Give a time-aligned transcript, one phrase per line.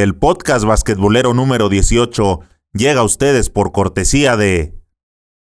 [0.00, 2.40] El podcast basquetbolero número 18
[2.72, 4.72] llega a ustedes por cortesía de...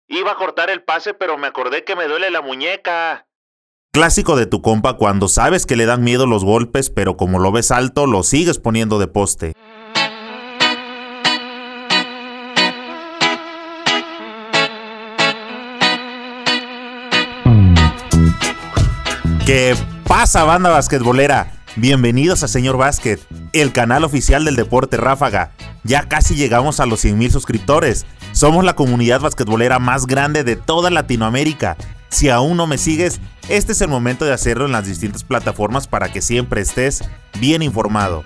[0.10, 3.26] Iba a cortar el pase, pero me acordé que me duele la muñeca.
[3.94, 7.54] Clásico de tu compa cuando sabes que le dan miedo los golpes, pero como lo
[7.54, 9.54] ves alto, lo sigues poniendo de poste.
[19.46, 19.74] ¿Qué
[20.06, 21.54] pasa, banda basquetbolera?
[21.78, 23.22] Bienvenidos a Señor Básquet,
[23.54, 25.52] el canal oficial del deporte ráfaga.
[25.84, 28.06] Ya casi llegamos a los 100.000 suscriptores.
[28.32, 31.78] Somos la comunidad basquetbolera más grande de toda Latinoamérica.
[32.10, 35.88] Si aún no me sigues, este es el momento de hacerlo en las distintas plataformas
[35.88, 37.04] para que siempre estés
[37.40, 38.24] bien informado.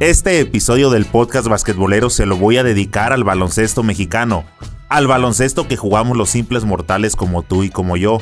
[0.00, 4.44] Este episodio del podcast basquetbolero se lo voy a dedicar al baloncesto mexicano,
[4.94, 8.18] al baloncesto que jugamos los simples mortales como tú y como yo.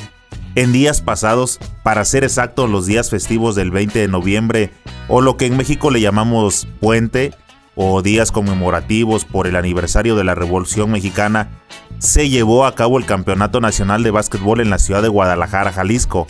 [0.55, 4.73] En días pasados, para ser exacto los días festivos del 20 de noviembre,
[5.07, 7.35] o lo que en México le llamamos puente,
[7.75, 11.51] o días conmemorativos por el aniversario de la Revolución Mexicana,
[11.99, 16.27] se llevó a cabo el Campeonato Nacional de Básquetbol en la ciudad de Guadalajara, Jalisco.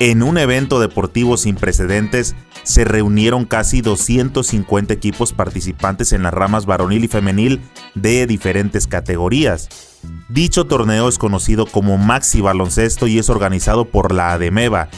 [0.00, 6.66] En un evento deportivo sin precedentes, se reunieron casi 250 equipos participantes en las ramas
[6.66, 7.60] varonil y femenil
[7.94, 9.68] de diferentes categorías.
[10.28, 14.88] Dicho torneo es conocido como Maxi Baloncesto y es organizado por la ADEMEVA,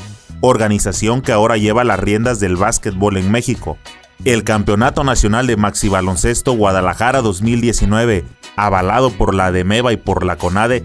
[0.41, 3.79] organización que ahora lleva las riendas del básquetbol en México.
[4.25, 8.25] El Campeonato Nacional de Maxi Baloncesto Guadalajara 2019,
[8.57, 10.85] avalado por la ADEMEVA y por la CONADE,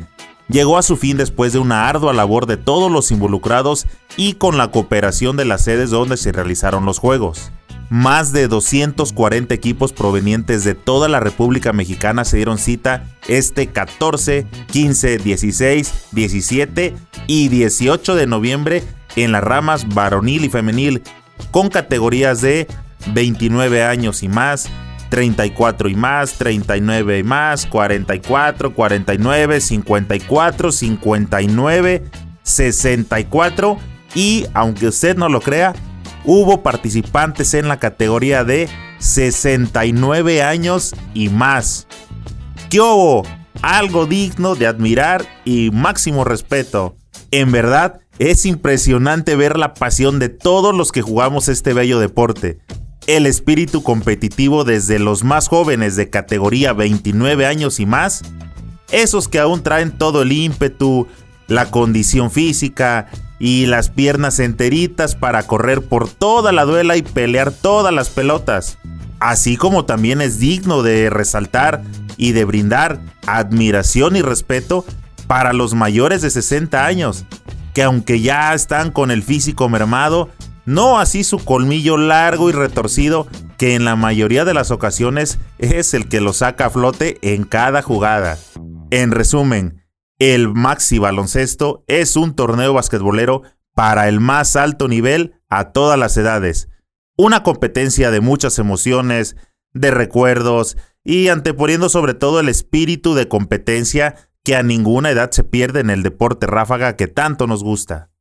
[0.49, 4.57] llegó a su fin después de una ardua labor de todos los involucrados y con
[4.57, 7.51] la cooperación de las sedes donde se realizaron los Juegos.
[7.89, 14.45] Más de 240 equipos provenientes de toda la República Mexicana se dieron cita este 14,
[14.71, 18.83] 15, 16, 17 y 18 de noviembre
[19.15, 21.01] en las ramas varonil y femenil,
[21.49, 22.67] con categorías de
[23.13, 24.69] 29 años y más,
[25.09, 32.03] 34 y más, 39 y más, 44, 49, 54, 59,
[32.43, 33.77] 64
[34.15, 35.73] y, aunque usted no lo crea,
[36.23, 38.69] hubo participantes en la categoría de
[38.99, 41.87] 69 años y más.
[42.69, 43.23] ¿Qué hubo?
[43.61, 46.95] Algo digno de admirar y máximo respeto.
[47.31, 52.59] En verdad, es impresionante ver la pasión de todos los que jugamos este bello deporte
[53.15, 58.21] el espíritu competitivo desde los más jóvenes de categoría 29 años y más,
[58.91, 61.07] esos que aún traen todo el ímpetu,
[61.47, 63.07] la condición física
[63.39, 68.77] y las piernas enteritas para correr por toda la duela y pelear todas las pelotas.
[69.19, 71.81] Así como también es digno de resaltar
[72.15, 74.85] y de brindar admiración y respeto
[75.25, 77.25] para los mayores de 60 años,
[77.73, 80.29] que aunque ya están con el físico mermado,
[80.69, 85.95] no así su colmillo largo y retorcido que en la mayoría de las ocasiones es
[85.95, 88.37] el que lo saca a flote en cada jugada.
[88.91, 89.83] En resumen,
[90.19, 93.41] el Maxi Baloncesto es un torneo basquetbolero
[93.73, 96.69] para el más alto nivel a todas las edades.
[97.17, 99.37] Una competencia de muchas emociones,
[99.73, 105.43] de recuerdos y anteponiendo sobre todo el espíritu de competencia que a ninguna edad se
[105.43, 108.11] pierde en el deporte ráfaga que tanto nos gusta.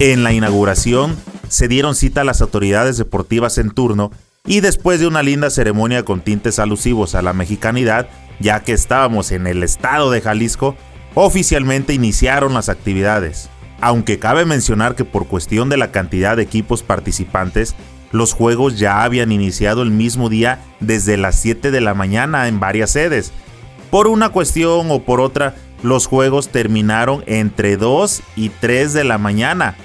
[0.00, 1.16] En la inauguración
[1.48, 4.10] se dieron cita a las autoridades deportivas en turno
[4.44, 8.08] y después de una linda ceremonia con tintes alusivos a la mexicanidad,
[8.40, 10.76] ya que estábamos en el estado de Jalisco,
[11.14, 13.48] oficialmente iniciaron las actividades.
[13.80, 17.76] Aunque cabe mencionar que por cuestión de la cantidad de equipos participantes,
[18.10, 22.58] los juegos ya habían iniciado el mismo día desde las 7 de la mañana en
[22.58, 23.32] varias sedes.
[23.90, 29.18] Por una cuestión o por otra, los juegos terminaron entre 2 y 3 de la
[29.18, 29.76] mañana,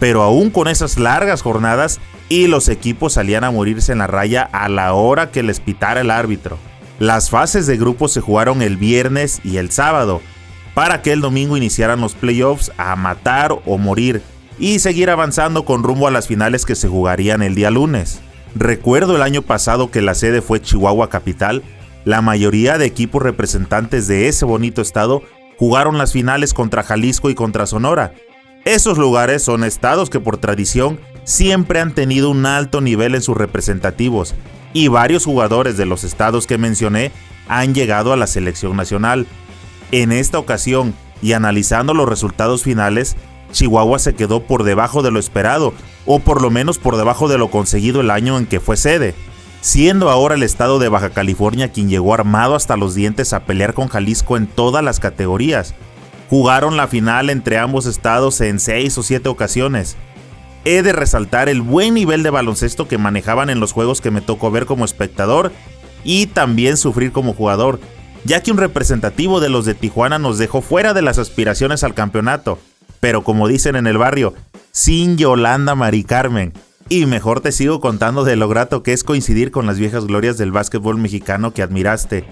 [0.00, 4.42] pero aún con esas largas jornadas y los equipos salían a morirse en la raya
[4.42, 6.58] a la hora que les pitara el árbitro.
[6.98, 10.20] Las fases de grupo se jugaron el viernes y el sábado,
[10.74, 14.22] para que el domingo iniciaran los playoffs a matar o morir
[14.58, 18.20] y seguir avanzando con rumbo a las finales que se jugarían el día lunes.
[18.56, 21.62] Recuerdo el año pasado que la sede fue Chihuahua Capital,
[22.04, 25.22] la mayoría de equipos representantes de ese bonito estado
[25.58, 28.14] jugaron las finales contra Jalisco y contra Sonora.
[28.64, 33.36] Esos lugares son estados que por tradición siempre han tenido un alto nivel en sus
[33.36, 34.34] representativos
[34.72, 37.12] y varios jugadores de los estados que mencioné
[37.48, 39.26] han llegado a la selección nacional.
[39.92, 43.16] En esta ocasión, y analizando los resultados finales,
[43.52, 45.72] Chihuahua se quedó por debajo de lo esperado,
[46.06, 49.14] o por lo menos por debajo de lo conseguido el año en que fue sede.
[49.64, 53.72] Siendo ahora el estado de Baja California quien llegó armado hasta los dientes a pelear
[53.72, 55.74] con Jalisco en todas las categorías.
[56.28, 59.96] Jugaron la final entre ambos estados en 6 o 7 ocasiones.
[60.66, 64.20] He de resaltar el buen nivel de baloncesto que manejaban en los juegos que me
[64.20, 65.50] tocó ver como espectador
[66.04, 67.80] y también sufrir como jugador,
[68.24, 71.94] ya que un representativo de los de Tijuana nos dejó fuera de las aspiraciones al
[71.94, 72.58] campeonato,
[73.00, 74.34] pero como dicen en el barrio,
[74.72, 76.52] sin Yolanda Mari Carmen.
[76.88, 80.36] Y mejor te sigo contando de lo grato que es coincidir con las viejas glorias
[80.36, 82.24] del básquetbol mexicano que admiraste.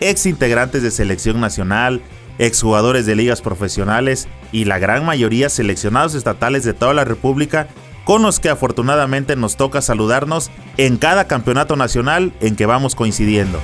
[0.00, 2.02] Ex integrantes de selección nacional,
[2.38, 7.68] exjugadores de ligas profesionales y la gran mayoría seleccionados estatales de toda la República
[8.04, 13.58] con los que afortunadamente nos toca saludarnos en cada campeonato nacional en que vamos coincidiendo.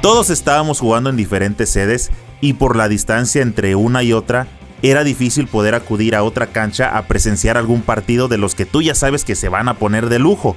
[0.00, 4.46] Todos estábamos jugando en diferentes sedes y por la distancia entre una y otra
[4.82, 8.82] era difícil poder acudir a otra cancha a presenciar algún partido de los que tú
[8.82, 10.56] ya sabes que se van a poner de lujo.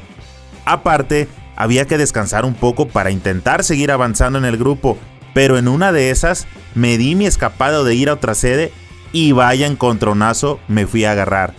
[0.65, 4.97] Aparte, había que descansar un poco para intentar seguir avanzando en el grupo,
[5.33, 8.71] pero en una de esas me di mi escapado de ir a otra sede
[9.11, 11.53] y vaya encontronazo me fui a agarrar.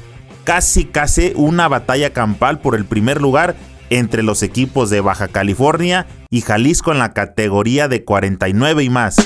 [0.44, 3.54] Casi casi una batalla campal por el primer lugar
[3.90, 9.16] entre los equipos de Baja California y Jalisco en la categoría de 49 y más.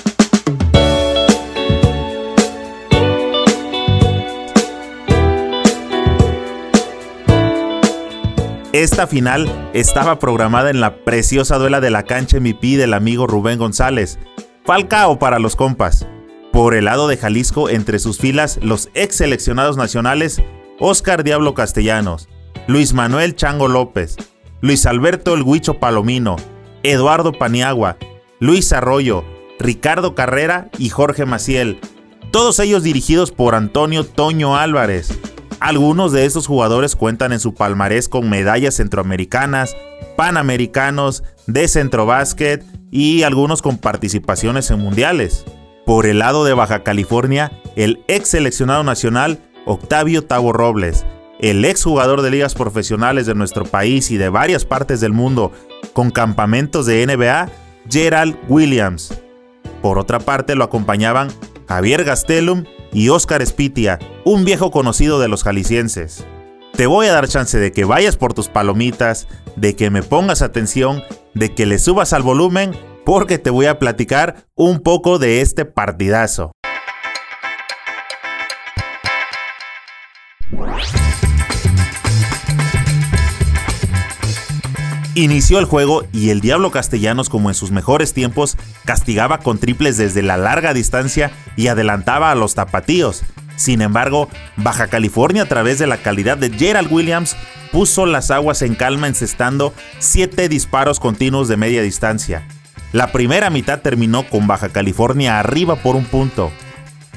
[8.77, 13.59] Esta final estaba programada en la preciosa duela de la cancha MVP del amigo Rubén
[13.59, 14.19] González.
[14.67, 16.07] Falcao para los compas.
[16.53, 20.43] Por el lado de Jalisco, entre sus filas, los ex seleccionados nacionales
[20.79, 22.29] Oscar Diablo Castellanos,
[22.67, 24.17] Luis Manuel Chango López,
[24.61, 26.37] Luis Alberto El Huicho Palomino,
[26.83, 27.97] Eduardo Paniagua,
[28.41, 29.25] Luis Arroyo,
[29.59, 31.81] Ricardo Carrera y Jorge Maciel,
[32.31, 35.19] todos ellos dirigidos por Antonio Toño Álvarez.
[35.61, 39.75] Algunos de estos jugadores cuentan en su palmarés con medallas centroamericanas,
[40.17, 45.45] panamericanos, de centrobásquet y algunos con participaciones en mundiales.
[45.87, 51.07] Por el lado de Baja California, el ex seleccionado nacional Octavio Tavo Robles,
[51.41, 55.53] el ex jugador de ligas profesionales de nuestro país y de varias partes del mundo,
[55.93, 57.49] con campamentos de NBA,
[57.89, 59.15] Gerald Williams.
[59.81, 61.29] Por otra parte, lo acompañaban
[61.69, 62.65] Javier Gastelum
[62.97, 66.25] y Oscar Spitia, un viejo conocido de los jaliscienses.
[66.73, 70.41] Te voy a dar chance de que vayas por tus palomitas, de que me pongas
[70.41, 71.05] atención,
[71.35, 75.67] de que le subas al volumen, porque te voy a platicar un poco de este
[75.67, 76.53] partidazo.
[85.17, 89.97] Inició el juego y el Diablo Castellanos, como en sus mejores tiempos, castigaba con triples
[89.97, 93.23] desde la larga distancia y adelantaba a los tapatíos.
[93.57, 94.29] Sin embargo,
[94.59, 97.35] Baja California, a través de la calidad de Gerald Williams,
[97.73, 102.47] puso las aguas en calma encestando 7 disparos continuos de media distancia.
[102.93, 106.53] La primera mitad terminó con Baja California arriba por un punto.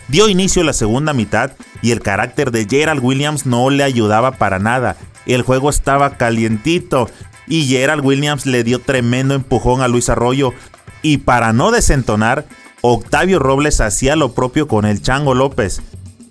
[0.07, 4.57] Dio inicio la segunda mitad y el carácter de Gerald Williams no le ayudaba para
[4.57, 4.95] nada.
[5.25, 7.09] El juego estaba calientito
[7.49, 10.53] y Gerald Williams le dio tremendo empujón a Luis Arroyo
[11.01, 12.45] y para no desentonar,
[12.81, 15.81] Octavio Robles hacía lo propio con el Chango López.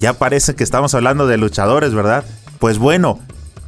[0.00, 2.25] Ya parece que estamos hablando de luchadores, ¿verdad?
[2.59, 3.19] Pues bueno,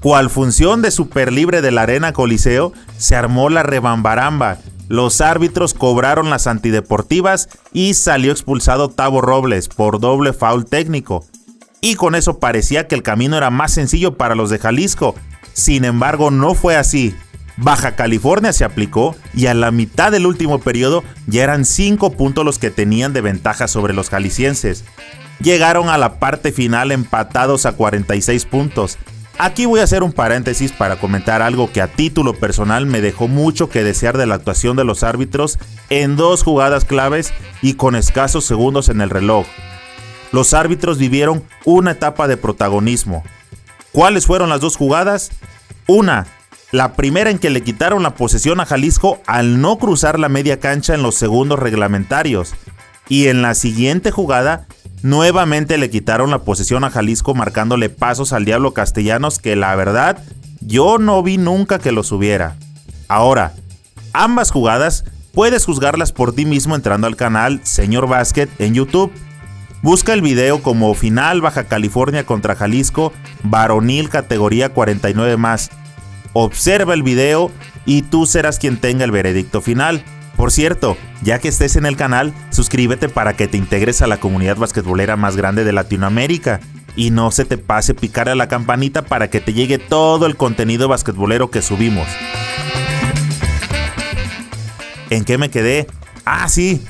[0.00, 4.58] cual función de super libre de la Arena Coliseo, se armó la rebambaramba.
[4.88, 11.26] Los árbitros cobraron las antideportivas y salió expulsado Tavo Robles por doble foul técnico.
[11.80, 15.14] Y con eso parecía que el camino era más sencillo para los de Jalisco.
[15.52, 17.14] Sin embargo, no fue así.
[17.62, 22.42] Baja California se aplicó y a la mitad del último periodo ya eran 5 puntos
[22.42, 24.84] los que tenían de ventaja sobre los jaliscienses.
[25.42, 28.96] Llegaron a la parte final empatados a 46 puntos.
[29.38, 33.28] Aquí voy a hacer un paréntesis para comentar algo que a título personal me dejó
[33.28, 35.58] mucho que desear de la actuación de los árbitros
[35.90, 39.46] en dos jugadas claves y con escasos segundos en el reloj.
[40.32, 43.22] Los árbitros vivieron una etapa de protagonismo.
[43.92, 45.30] ¿Cuáles fueron las dos jugadas?
[45.86, 46.26] Una,
[46.72, 50.60] la primera en que le quitaron la posesión a Jalisco al no cruzar la media
[50.60, 52.54] cancha en los segundos reglamentarios.
[53.08, 54.66] Y en la siguiente jugada,
[55.02, 60.22] nuevamente le quitaron la posesión a Jalisco marcándole pasos al Diablo Castellanos que la verdad
[60.60, 62.56] yo no vi nunca que los hubiera.
[63.08, 63.52] Ahora,
[64.12, 69.12] ambas jugadas puedes juzgarlas por ti mismo entrando al canal Señor Basket en YouTube.
[69.82, 73.12] Busca el video como Final Baja California contra Jalisco,
[73.42, 75.70] varonil categoría 49 más
[76.32, 77.50] Observa el video
[77.86, 80.04] y tú serás quien tenga el veredicto final.
[80.36, 84.18] Por cierto, ya que estés en el canal, suscríbete para que te integres a la
[84.18, 86.60] comunidad basquetbolera más grande de Latinoamérica.
[86.96, 90.36] y no se te pase picar a la campanita para que te llegue todo el
[90.36, 92.08] contenido basquetbolero que subimos.
[95.08, 95.86] ¿En qué me quedé?
[96.24, 96.84] Ah, sí.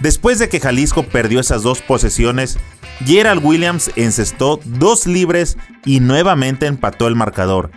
[0.00, 2.58] Después de que Jalisco perdió esas dos posesiones,
[3.04, 7.70] Gerald Williams encestó dos libres y nuevamente empató el marcador.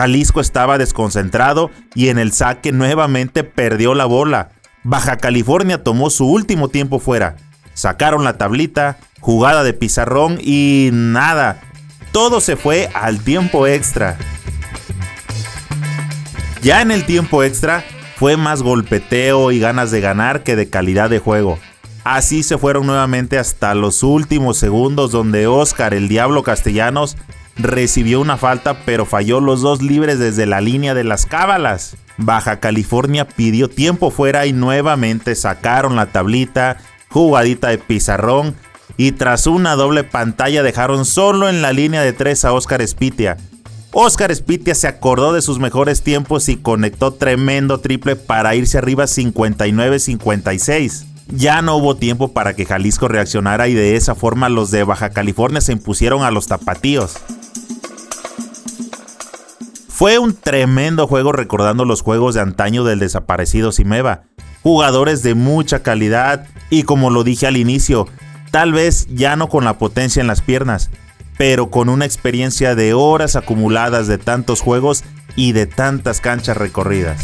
[0.00, 4.48] Jalisco estaba desconcentrado y en el saque nuevamente perdió la bola.
[4.82, 7.36] Baja California tomó su último tiempo fuera.
[7.74, 11.60] Sacaron la tablita, jugada de pizarrón y nada.
[12.12, 14.16] Todo se fue al tiempo extra.
[16.62, 17.84] Ya en el tiempo extra
[18.16, 21.58] fue más golpeteo y ganas de ganar que de calidad de juego.
[22.04, 27.18] Así se fueron nuevamente hasta los últimos segundos donde Oscar el Diablo Castellanos
[27.62, 31.96] recibió una falta pero falló los dos libres desde la línea de las cábalas.
[32.16, 38.54] Baja California pidió tiempo fuera y nuevamente sacaron la tablita, jugadita de pizarrón
[38.96, 43.38] y tras una doble pantalla dejaron solo en la línea de tres a Oscar Spitia.
[43.92, 49.04] Oscar Spitia se acordó de sus mejores tiempos y conectó tremendo triple para irse arriba
[49.04, 51.06] 59-56.
[51.32, 55.10] Ya no hubo tiempo para que Jalisco reaccionara y de esa forma los de Baja
[55.10, 57.16] California se impusieron a los tapatíos.
[60.00, 64.22] Fue un tremendo juego recordando los juegos de antaño del desaparecido Simeva.
[64.62, 68.08] Jugadores de mucha calidad y como lo dije al inicio,
[68.50, 70.88] tal vez ya no con la potencia en las piernas,
[71.36, 75.04] pero con una experiencia de horas acumuladas de tantos juegos
[75.36, 77.22] y de tantas canchas recorridas.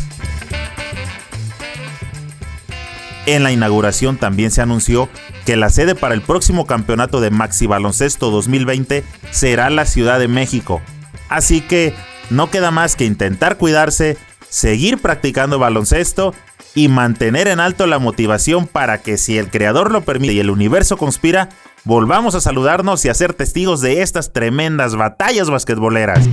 [3.24, 5.08] En la inauguración también se anunció
[5.46, 10.28] que la sede para el próximo campeonato de Maxi Baloncesto 2020 será la Ciudad de
[10.28, 10.82] México.
[11.30, 11.94] Así que
[12.30, 14.16] no queda más que intentar cuidarse,
[14.48, 16.34] seguir practicando baloncesto
[16.74, 20.50] y mantener en alto la motivación para que si el creador lo permite y el
[20.50, 21.48] universo conspira,
[21.84, 26.28] volvamos a saludarnos y a ser testigos de estas tremendas batallas basquetboleras.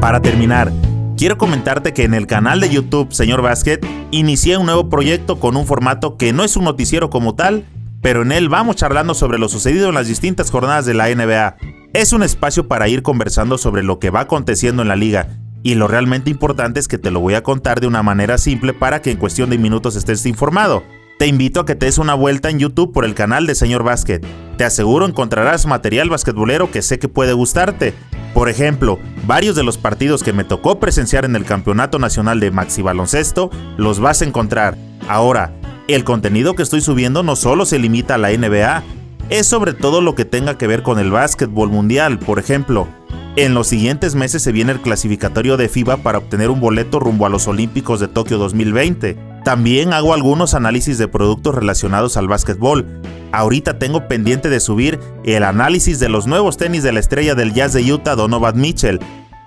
[0.00, 0.70] Para terminar,
[1.16, 3.80] quiero comentarte que en el canal de YouTube Señor Basket
[4.10, 7.64] inicié un nuevo proyecto con un formato que no es un noticiero como tal,
[8.00, 11.56] pero en él vamos charlando sobre lo sucedido en las distintas jornadas de la NBA.
[11.92, 15.28] Es un espacio para ir conversando sobre lo que va aconteciendo en la liga,
[15.62, 18.74] y lo realmente importante es que te lo voy a contar de una manera simple
[18.74, 20.82] para que en cuestión de minutos estés informado.
[21.18, 23.84] Te invito a que te des una vuelta en YouTube por el canal de Señor
[23.84, 24.20] Basket.
[24.58, 27.94] Te aseguro encontrarás material basquetbolero que sé que puede gustarte.
[28.34, 32.50] Por ejemplo, varios de los partidos que me tocó presenciar en el Campeonato Nacional de
[32.50, 34.76] Maxi Baloncesto los vas a encontrar.
[35.08, 35.52] Ahora,
[35.86, 38.82] el contenido que estoy subiendo no solo se limita a la NBA,
[39.30, 42.18] es sobre todo lo que tenga que ver con el básquetbol mundial.
[42.18, 42.88] Por ejemplo,
[43.36, 47.26] en los siguientes meses se viene el clasificatorio de FIBA para obtener un boleto rumbo
[47.26, 49.33] a los Olímpicos de Tokio 2020.
[49.44, 52.86] También hago algunos análisis de productos relacionados al básquetbol.
[53.30, 57.52] Ahorita tengo pendiente de subir el análisis de los nuevos tenis de la estrella del
[57.52, 59.00] jazz de Utah, Donovan Mitchell.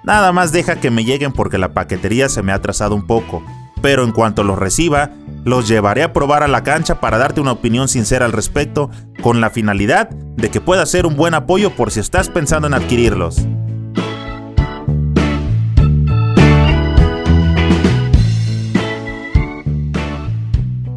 [0.03, 3.43] Nada más deja que me lleguen porque la paquetería se me ha atrasado un poco.
[3.81, 5.09] Pero en cuanto los reciba,
[5.45, 9.41] los llevaré a probar a la cancha para darte una opinión sincera al respecto, con
[9.41, 13.47] la finalidad de que pueda ser un buen apoyo por si estás pensando en adquirirlos.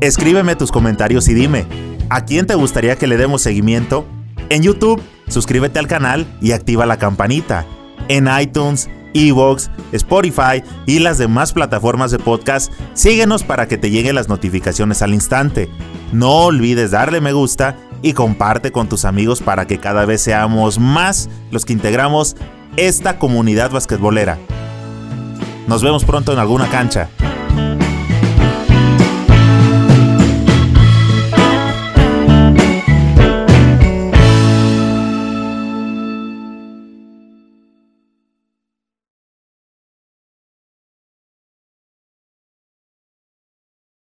[0.01, 1.67] Escríbeme tus comentarios y dime,
[2.13, 4.05] ¿A quién te gustaría que le demos seguimiento?
[4.49, 7.65] En YouTube, suscríbete al canal y activa la campanita.
[8.09, 14.17] En iTunes, Evox, Spotify y las demás plataformas de podcast, síguenos para que te lleguen
[14.17, 15.69] las notificaciones al instante.
[16.13, 20.81] No olvides darle me gusta y comparte con tus amigos para que cada vez seamos
[20.81, 22.35] más los que integramos
[22.77, 24.37] esta comunidad basquetbolera.
[25.69, 27.09] Nos vemos pronto en alguna cancha.